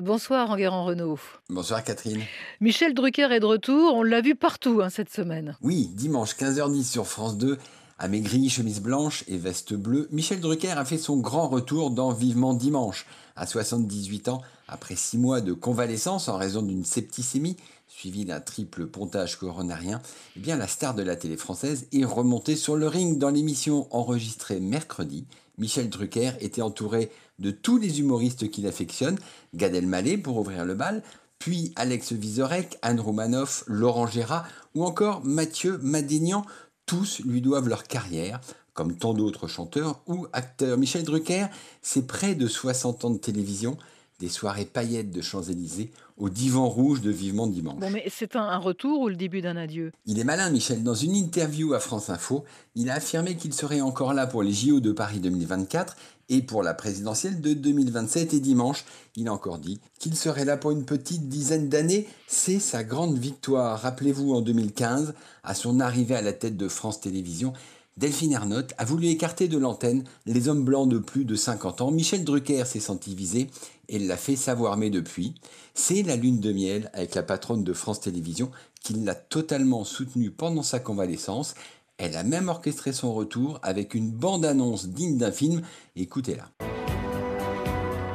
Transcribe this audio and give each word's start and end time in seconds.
Bonsoir 0.00 0.50
Enguerrand 0.50 0.86
Renault. 0.86 1.18
Bonsoir 1.50 1.84
Catherine. 1.84 2.22
Michel 2.62 2.94
Drucker 2.94 3.30
est 3.30 3.40
de 3.40 3.44
retour, 3.44 3.94
on 3.94 4.02
l'a 4.02 4.22
vu 4.22 4.34
partout 4.34 4.80
hein, 4.82 4.88
cette 4.88 5.12
semaine. 5.12 5.54
Oui, 5.60 5.90
dimanche 5.92 6.34
15h10 6.34 6.84
sur 6.84 7.06
France 7.06 7.36
2, 7.36 7.58
amaigri, 7.98 8.48
chemise 8.48 8.80
blanche 8.80 9.22
et 9.28 9.36
veste 9.36 9.74
bleue, 9.74 10.08
Michel 10.10 10.40
Drucker 10.40 10.70
a 10.70 10.86
fait 10.86 10.96
son 10.96 11.18
grand 11.18 11.46
retour 11.46 11.90
dans 11.90 12.10
Vivement 12.10 12.54
Dimanche. 12.54 13.04
À 13.36 13.46
78 13.46 14.28
ans, 14.28 14.40
après 14.66 14.96
6 14.96 15.18
mois 15.18 15.42
de 15.42 15.52
convalescence 15.52 16.28
en 16.28 16.38
raison 16.38 16.62
d'une 16.62 16.86
septicémie, 16.86 17.58
suivie 17.86 18.24
d'un 18.24 18.40
triple 18.40 18.86
pontage 18.86 19.36
coronarien, 19.36 20.00
eh 20.38 20.40
bien 20.40 20.56
la 20.56 20.68
star 20.68 20.94
de 20.94 21.02
la 21.02 21.16
télé 21.16 21.36
française 21.36 21.86
est 21.92 22.06
remontée 22.06 22.56
sur 22.56 22.76
le 22.76 22.88
ring 22.88 23.18
dans 23.18 23.28
l'émission 23.28 23.88
enregistrée 23.90 24.58
mercredi. 24.58 25.26
Michel 25.58 25.88
Drucker 25.88 26.32
était 26.40 26.62
entouré 26.62 27.10
de 27.38 27.50
tous 27.50 27.78
les 27.78 28.00
humoristes 28.00 28.50
qu'il 28.50 28.66
affectionne, 28.66 29.18
Gad 29.54 29.74
Elmaleh 29.74 30.18
pour 30.18 30.38
ouvrir 30.38 30.64
le 30.64 30.74
bal, 30.74 31.02
puis 31.38 31.72
Alex 31.76 32.12
Vizorek, 32.12 32.78
Anne 32.82 33.00
Romanoff, 33.00 33.64
Laurent 33.66 34.06
Gérard 34.06 34.46
ou 34.74 34.84
encore 34.84 35.24
Mathieu 35.24 35.78
Madénian, 35.82 36.44
tous 36.86 37.20
lui 37.24 37.40
doivent 37.40 37.68
leur 37.68 37.84
carrière, 37.84 38.40
comme 38.74 38.96
tant 38.96 39.12
d'autres 39.12 39.48
chanteurs 39.48 40.00
ou 40.06 40.26
acteurs. 40.32 40.78
Michel 40.78 41.02
Drucker, 41.02 41.46
c'est 41.82 42.06
près 42.06 42.34
de 42.34 42.46
60 42.46 43.04
ans 43.04 43.10
de 43.10 43.18
télévision, 43.18 43.76
des 44.22 44.28
soirées 44.28 44.66
paillettes 44.66 45.10
de 45.10 45.20
Champs-Élysées 45.20 45.90
au 46.16 46.28
divan 46.28 46.68
rouge 46.68 47.00
de 47.00 47.10
Vivement 47.10 47.48
Dimanche. 47.48 47.80
Bon, 47.80 47.90
mais 47.90 48.04
c'est 48.08 48.36
un, 48.36 48.42
un 48.42 48.58
retour 48.58 49.00
ou 49.00 49.08
le 49.08 49.16
début 49.16 49.42
d'un 49.42 49.56
adieu? 49.56 49.90
Il 50.06 50.20
est 50.20 50.24
malin, 50.24 50.48
Michel. 50.48 50.84
Dans 50.84 50.94
une 50.94 51.16
interview 51.16 51.74
à 51.74 51.80
France 51.80 52.08
Info, 52.08 52.44
il 52.76 52.88
a 52.88 52.94
affirmé 52.94 53.34
qu'il 53.34 53.52
serait 53.52 53.80
encore 53.80 54.14
là 54.14 54.28
pour 54.28 54.44
les 54.44 54.52
JO 54.52 54.78
de 54.78 54.92
Paris 54.92 55.18
2024 55.18 55.96
et 56.28 56.40
pour 56.40 56.62
la 56.62 56.72
présidentielle 56.72 57.40
de 57.40 57.52
2027 57.52 58.32
et 58.32 58.38
dimanche, 58.40 58.84
il 59.16 59.26
a 59.26 59.32
encore 59.32 59.58
dit 59.58 59.80
qu'il 59.98 60.16
serait 60.16 60.44
là 60.44 60.56
pour 60.56 60.70
une 60.70 60.84
petite 60.84 61.28
dizaine 61.28 61.68
d'années. 61.68 62.06
C'est 62.28 62.60
sa 62.60 62.84
grande 62.84 63.18
victoire. 63.18 63.80
Rappelez-vous 63.80 64.32
en 64.34 64.40
2015, 64.40 65.14
à 65.42 65.54
son 65.54 65.80
arrivée 65.80 66.14
à 66.14 66.22
la 66.22 66.32
tête 66.32 66.56
de 66.56 66.68
France 66.68 67.00
Télévisions, 67.00 67.52
Delphine 67.98 68.32
Ernotte 68.32 68.72
a 68.78 68.86
voulu 68.86 69.08
écarter 69.08 69.48
de 69.48 69.58
l'antenne 69.58 70.04
les 70.24 70.48
hommes 70.48 70.64
blancs 70.64 70.88
de 70.88 70.98
plus 70.98 71.26
de 71.26 71.34
50 71.34 71.82
ans. 71.82 71.90
Michel 71.90 72.24
Drucker 72.24 72.64
s'est 72.64 72.80
senti 72.80 73.14
visé 73.14 73.48
et 73.88 73.98
l'a 73.98 74.16
fait 74.16 74.36
savoir, 74.36 74.78
mais 74.78 74.88
depuis, 74.88 75.34
c'est 75.74 76.02
la 76.02 76.16
lune 76.16 76.40
de 76.40 76.52
miel 76.52 76.90
avec 76.94 77.14
la 77.14 77.22
patronne 77.22 77.64
de 77.64 77.72
France 77.74 78.00
Télévisions 78.00 78.50
qui 78.82 78.94
l'a 78.94 79.14
totalement 79.14 79.84
soutenu 79.84 80.30
pendant 80.30 80.62
sa 80.62 80.80
convalescence. 80.80 81.54
Elle 81.98 82.16
a 82.16 82.24
même 82.24 82.48
orchestré 82.48 82.92
son 82.92 83.12
retour 83.12 83.60
avec 83.62 83.94
une 83.94 84.10
bande-annonce 84.10 84.88
digne 84.88 85.18
d'un 85.18 85.32
film. 85.32 85.60
Écoutez-la. 85.94 86.48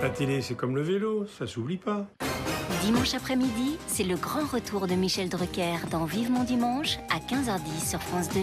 La 0.00 0.10
télé, 0.10 0.40
c'est 0.40 0.54
comme 0.54 0.76
le 0.76 0.82
vélo, 0.82 1.26
ça 1.26 1.46
s'oublie 1.46 1.78
pas. 1.78 2.06
Dimanche 2.82 3.14
après-midi, 3.14 3.76
c'est 3.86 4.04
le 4.04 4.16
grand 4.16 4.46
retour 4.46 4.86
de 4.86 4.94
Michel 4.94 5.28
Drucker 5.28 5.76
dans 5.90 6.04
Vivement 6.04 6.44
Dimanche 6.44 6.98
à 7.10 7.18
15h10 7.18 7.90
sur 7.90 8.00
France 8.02 8.28
2. 8.34 8.40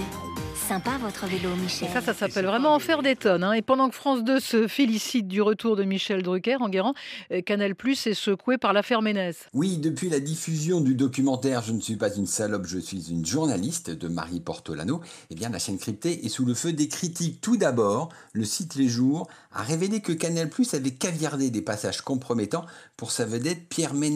Sympa 0.67 0.91
votre 1.01 1.25
vélo, 1.25 1.49
Michel. 1.61 1.89
Ça, 1.91 2.01
ça 2.01 2.13
s'appelle 2.13 2.45
vraiment 2.45 2.73
en 2.75 2.79
faire 2.79 3.01
des 3.01 3.15
tonnes. 3.15 3.43
hein. 3.43 3.51
Et 3.53 3.61
pendant 3.61 3.89
que 3.89 3.95
France 3.95 4.23
2 4.23 4.39
se 4.39 4.67
félicite 4.67 5.27
du 5.27 5.41
retour 5.41 5.75
de 5.75 5.83
Michel 5.83 6.23
Drucker, 6.23 6.57
Enguerrand, 6.61 6.93
euh, 7.31 7.41
Canal 7.41 7.75
Plus 7.75 8.07
est 8.07 8.13
secoué 8.13 8.57
par 8.57 8.71
l'affaire 8.71 9.01
Ménès. 9.01 9.35
Oui, 9.53 9.77
depuis 9.77 10.09
la 10.09 10.19
diffusion 10.19 10.79
du 10.79 10.95
documentaire 10.95 11.61
Je 11.61 11.73
ne 11.73 11.81
suis 11.81 11.97
pas 11.97 12.13
une 12.15 12.27
salope, 12.27 12.67
je 12.67 12.79
suis 12.79 13.09
une 13.11 13.25
journaliste 13.25 13.89
de 13.89 14.07
Marie 14.07 14.39
Portolano, 14.39 15.01
eh 15.29 15.35
bien 15.35 15.49
la 15.49 15.59
chaîne 15.59 15.77
cryptée 15.77 16.25
est 16.25 16.29
sous 16.29 16.45
le 16.45 16.53
feu 16.53 16.71
des 16.73 16.87
critiques. 16.87 17.41
Tout 17.41 17.57
d'abord, 17.57 18.09
le 18.33 18.45
site 18.45 18.75
Les 18.75 18.87
Jours 18.87 19.27
a 19.53 19.63
révélé 19.63 19.99
que 19.99 20.13
Canal 20.13 20.49
Plus 20.49 20.73
avait 20.73 20.91
caviardé 20.91 21.49
des 21.49 21.61
passages 21.61 22.01
compromettants 22.01 22.65
pour 22.95 23.11
sa 23.11 23.25
vedette 23.25 23.67
Pierre 23.67 23.93
Ménès, 23.93 24.10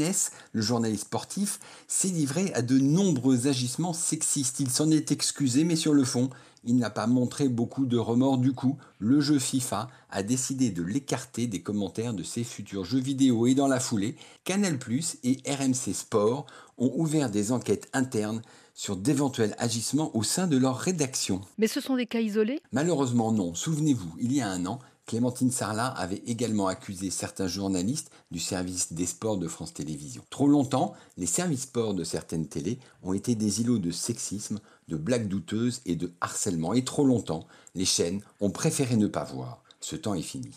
le 0.52 0.62
journaliste 0.62 1.06
sportif, 1.06 1.60
s'est 1.88 2.10
livré 2.10 2.54
à 2.54 2.62
de 2.62 2.78
nombreux 2.78 3.48
agissements 3.48 3.94
sexistes. 3.94 4.60
Il 4.60 4.70
s'en 4.70 4.92
est 4.92 5.12
excusé, 5.12 5.64
mais 5.64 5.76
sur 5.76 5.94
le 5.94 6.04
fond, 6.04 6.30
il 6.64 6.78
n'a 6.78 6.90
pas 6.90 7.08
montré 7.08 7.48
beaucoup 7.48 7.86
de 7.86 7.98
remords 7.98 8.40
du 8.40 8.54
coup. 8.54 8.78
Le 9.00 9.22
jeu 9.22 9.40
FIFA 9.40 9.90
a 10.10 10.24
décidé 10.24 10.72
de 10.72 10.82
l'écarter 10.82 11.48
des 11.48 11.62
commentaires 11.62 12.14
de 12.14 12.24
ses 12.24 12.44
futurs 12.44 12.86
jeux 12.86 13.00
vidéo 13.00 13.46
et 13.46 13.54
dans 13.54 13.68
la 13.68 13.80
foulée, 13.80 14.16
Canal+ 14.44 14.80
et 15.24 15.38
RMC 15.48 15.94
Sport 15.94 16.48
ont 16.78 16.92
ouvert 16.96 17.30
des 17.30 17.52
enquêtes 17.52 17.88
internes 17.94 18.42
sur 18.74 18.98
d'éventuels 18.98 19.56
agissements 19.58 20.16
au 20.16 20.24
sein 20.24 20.48
de 20.48 20.58
leur 20.58 20.78
rédaction. 20.78 21.40
Mais 21.58 21.68
ce 21.68 21.80
sont 21.80 21.96
des 21.96 22.08
cas 22.08 22.20
isolés? 22.20 22.60
Malheureusement 22.72 23.32
non, 23.32 23.54
souvenez-vous, 23.54 24.14
il 24.20 24.34
y 24.34 24.42
a 24.42 24.50
un 24.50 24.66
an, 24.66 24.80
Clémentine 25.06 25.52
Sarlat 25.52 25.88
avait 25.90 26.24
également 26.26 26.68
accusé 26.68 27.12
certains 27.12 27.48
journalistes 27.48 28.10
du 28.32 28.40
service 28.40 28.94
des 28.94 29.06
sports 29.06 29.38
de 29.38 29.48
France 29.48 29.74
Télévisions. 29.74 30.24
Trop 30.32 30.48
longtemps, 30.48 30.94
les 31.18 31.28
services 31.28 31.64
sports 31.64 31.94
de 31.94 32.04
certaines 32.04 32.48
télés 32.48 32.80
ont 33.04 33.14
été 33.14 33.36
des 33.36 33.62
îlots 33.62 33.78
de 33.78 33.92
sexisme, 33.92 34.60
de 34.88 34.98
blagues 34.98 35.28
douteuses 35.28 35.82
et 35.86 35.96
de 35.96 36.12
harcèlement. 36.22 36.74
Et 36.74 36.84
trop 36.84 37.06
longtemps, 37.06 37.46
les 37.76 37.86
chaînes 37.86 38.22
ont 38.42 38.50
préféré 38.50 38.96
ne 38.96 39.08
pas 39.08 39.24
voir. 39.24 39.64
Ce 39.80 39.96
temps 39.96 40.16
est 40.16 40.24
fini. 40.24 40.50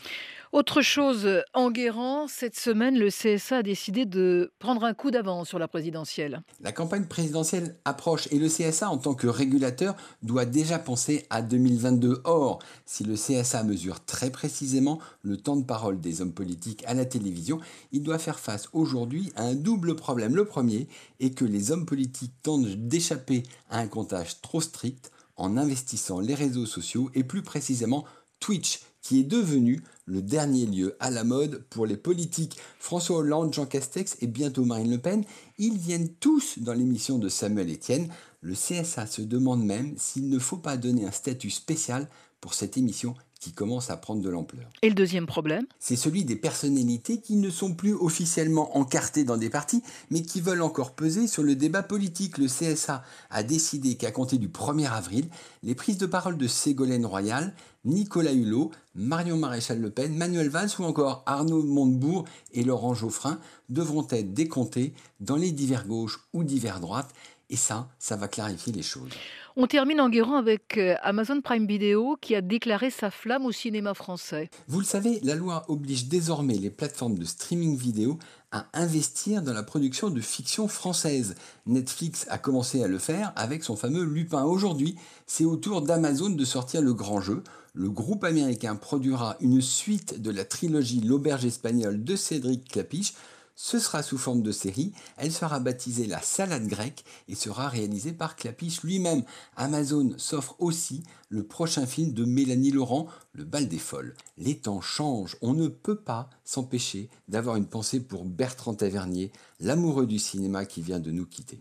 Autre 0.50 0.81
chose, 0.81 1.28
Enguerrand, 1.53 2.26
cette 2.26 2.59
semaine, 2.59 2.98
le 2.98 3.09
CSA 3.09 3.59
a 3.59 3.62
décidé 3.62 4.06
de 4.06 4.50
prendre 4.59 4.84
un 4.84 4.94
coup 4.94 5.10
d'avance 5.10 5.48
sur 5.48 5.59
la 5.59 5.69
présidentielle. 5.69 6.41
La 6.62 6.72
campagne 6.72 7.04
présidentielle 7.04 7.76
approche 7.84 8.28
et 8.31 8.38
le 8.38 8.48
CSA, 8.48 8.88
en 8.88 8.97
tant 8.97 9.12
que 9.12 9.26
régulateur, 9.26 9.94
doit 10.22 10.47
déjà 10.47 10.78
penser 10.78 11.26
à 11.28 11.42
2022. 11.42 12.22
Or, 12.25 12.60
si 12.87 13.04
le 13.04 13.14
CSA 13.14 13.62
mesure 13.62 14.03
très 14.03 14.31
précisément 14.31 15.00
le 15.22 15.37
temps 15.37 15.56
de 15.56 15.64
parole 15.64 16.00
des 16.00 16.22
hommes 16.22 16.32
politiques 16.32 16.82
à 16.87 16.94
la 16.94 17.04
télévision, 17.04 17.60
il 17.92 18.03
doit 18.03 18.19
faire 18.19 18.41
face 18.41 18.70
aujourd'hui 18.72 19.31
à 19.37 19.42
un 19.42 19.54
double 19.54 19.97
problème. 19.97 20.34
Le 20.34 20.47
premier 20.47 20.88
est 21.20 21.34
que 21.34 21.44
les 21.44 21.72
hommes 21.72 21.84
politiques 21.84 22.32
tentent 22.42 22.66
d'échapper 22.66 23.42
à 23.69 23.81
un 23.81 23.87
comptage 23.87 24.41
trop 24.41 24.62
strict 24.62 25.12
en 25.37 25.58
investissant 25.58 26.20
les 26.20 26.34
réseaux 26.34 26.66
sociaux 26.66 27.10
et 27.14 27.22
plus 27.22 27.42
précisément 27.42 28.06
Twitch, 28.41 28.81
qui 29.03 29.20
est 29.20 29.25
devenu 29.25 29.82
le 30.06 30.22
dernier 30.22 30.66
lieu 30.66 30.97
à 31.00 31.10
la 31.10 31.25
mode 31.25 31.64
pour 31.70 31.86
les 31.86 31.97
politiques. 31.97 32.59
François 32.78 33.19
Hollande, 33.19 33.53
Jean 33.54 33.66
Castex 33.66 34.16
et 34.20 34.26
bientôt 34.26 34.64
Marine 34.64 34.91
Le 34.91 34.98
Pen, 34.98 35.25
ils 35.59 35.78
viennent 35.78 36.12
tous 36.14 36.59
dans 36.59 36.75
l'émission 36.75 37.19
de 37.19 37.28
Samuel 37.28 37.72
Etienne. 37.72 38.08
Le 38.41 38.54
CSA 38.54 39.06
se 39.06 39.22
demande 39.22 39.64
même 39.64 39.94
s'il 39.97 40.28
ne 40.28 40.38
faut 40.38 40.56
pas 40.56 40.76
donner 40.76 41.04
un 41.04 41.10
statut 41.10 41.50
spécial 41.50 42.08
pour 42.41 42.54
cette 42.54 42.76
émission 42.76 43.14
qui 43.41 43.53
commence 43.53 43.91
à 43.91 43.97
prendre 43.97 44.21
de 44.21 44.28
l'ampleur. 44.28 44.69
Et 44.82 44.88
le 44.88 44.94
deuxième 44.94 45.26
problème 45.26 45.66
C'est 45.78 45.97
celui 45.97 46.25
des 46.25 46.37
personnalités 46.37 47.21
qui 47.21 47.37
ne 47.37 47.50
sont 47.50 47.75
plus 47.75 47.94
officiellement 47.94 48.76
encartées 48.76 49.25
dans 49.25 49.37
des 49.37 49.50
partis, 49.50 49.82
mais 50.10 50.22
qui 50.22 50.41
veulent 50.41 50.62
encore 50.62 50.94
peser 50.94 51.26
sur 51.26 51.43
le 51.43 51.54
débat 51.54 51.82
politique. 51.82 52.38
Le 52.38 52.47
CSA 52.47 53.04
a 53.31 53.43
décidé 53.43 53.97
qu'à 53.97 54.10
compter 54.10 54.38
du 54.38 54.49
1er 54.49 54.91
avril, 54.91 55.28
les 55.62 55.75
prises 55.75 55.99
de 55.99 56.06
parole 56.06 56.37
de 56.37 56.47
Ségolène 56.49 57.06
Royal, 57.06 57.54
Nicolas 57.84 58.32
Hulot, 58.32 58.72
Marion 58.94 59.37
Maréchal 59.37 59.81
Le 59.81 59.91
Pen, 59.91 60.16
Manuel 60.16 60.49
Valls 60.49 60.70
ou 60.78 60.84
encore 60.84 61.22
Arnaud 61.26 61.62
Montebourg 61.62 62.25
et 62.53 62.65
Laurent 62.65 62.94
Geoffrin 62.94 63.38
devront 63.69 64.06
être 64.10 64.34
décomptées 64.34 64.94
dans 65.20 65.37
les 65.37 65.53
divers 65.53 65.87
gauches 65.87 66.19
ou 66.32 66.43
divers 66.43 66.81
droites. 66.81 67.10
Et 67.50 67.56
ça, 67.56 67.88
ça 67.98 68.16
va 68.16 68.28
clarifier 68.28 68.72
les 68.72 68.82
choses. 68.82 69.10
On 69.56 69.66
termine 69.66 70.00
Enguerrand 70.00 70.36
avec 70.36 70.76
euh, 70.76 70.94
Amazon 71.03 71.41
Prime 71.41 71.66
Video 71.66 72.16
qui 72.20 72.34
a 72.34 72.42
déclaré 72.42 72.91
sa 72.91 73.10
flamme 73.10 73.47
au 73.47 73.53
cinéma 73.53 73.94
français. 73.94 74.50
Vous 74.69 74.78
le 74.78 74.84
savez, 74.84 75.19
la 75.22 75.34
loi 75.34 75.64
oblige 75.69 76.06
désormais 76.06 76.54
les 76.54 76.70
plateformes 76.70 77.19
de 77.19 77.25
streaming 77.25 77.76
vidéo 77.76 78.19
à 78.53 78.66
investir 78.72 79.42
dans 79.42 79.53
la 79.53 79.62
production 79.62 80.10
de 80.10 80.20
fiction 80.20 80.69
française. 80.69 81.34
Netflix 81.66 82.26
a 82.31 82.38
commencé 82.38 82.84
à 82.84 82.88
le 82.88 82.98
faire 82.98 83.32
avec 83.34 83.64
son 83.64 83.76
fameux 83.76 84.04
Lupin. 84.04 84.44
Aujourd'hui, 84.44 84.97
c'est 85.26 85.44
au 85.44 85.56
tour 85.56 85.82
d'Amazon 85.82 86.31
de 86.31 86.44
sortir 86.44 86.82
le 86.82 86.94
grand 86.94 87.20
jeu. 87.20 87.42
Le 87.75 87.91
groupe 87.91 88.25
américain 88.25 88.76
produira 88.76 89.37
une 89.41 89.60
suite 89.60 90.20
de 90.20 90.31
la 90.31 90.44
trilogie 90.44 91.00
L'auberge 91.00 91.47
espagnole 91.47 92.04
de 92.04 92.14
Cédric 92.16 92.69
Clapiche. 92.69 93.14
Ce 93.60 93.80
sera 93.80 94.04
sous 94.04 94.19
forme 94.19 94.43
de 94.43 94.52
série, 94.52 94.93
elle 95.16 95.32
sera 95.32 95.58
baptisée 95.58 96.06
la 96.06 96.22
salade 96.22 96.69
grecque 96.69 97.02
et 97.26 97.34
sera 97.34 97.69
réalisée 97.69 98.12
par 98.12 98.37
Clapiche 98.37 98.84
lui-même. 98.84 99.25
Amazon 99.56 100.14
s'offre 100.16 100.55
aussi 100.60 101.02
le 101.28 101.43
prochain 101.43 101.84
film 101.84 102.12
de 102.12 102.25
Mélanie 102.25 102.70
Laurent, 102.70 103.08
Le 103.32 103.43
bal 103.43 103.66
des 103.66 103.81
folles. 103.81 104.14
Les 104.37 104.58
temps 104.58 104.81
changent, 104.81 105.37
on 105.43 105.55
ne 105.55 105.66
peut 105.66 105.99
pas 105.99 106.31
s'empêcher 106.44 107.10
d'avoir 107.26 107.56
une 107.56 107.66
pensée 107.66 107.99
pour 107.99 108.25
Bertrand 108.25 108.75
Tavernier, 108.75 109.32
l'amoureux 109.58 110.06
du 110.06 110.20
cinéma 110.20 110.64
qui 110.64 110.81
vient 110.81 111.00
de 111.00 111.10
nous 111.10 111.26
quitter. 111.26 111.58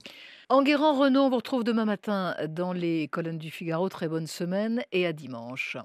Enguerrand 0.49 0.99
Renault, 0.99 1.21
on 1.21 1.29
vous 1.31 1.37
retrouve 1.37 1.63
demain 1.63 1.85
matin 1.85 2.35
dans 2.47 2.73
les 2.73 3.07
colonnes 3.07 3.39
du 3.39 3.49
Figaro. 3.49 3.89
Très 3.89 4.07
bonne 4.07 4.27
semaine 4.27 4.83
et 4.91 5.07
à 5.07 5.13
dimanche. 5.13 5.77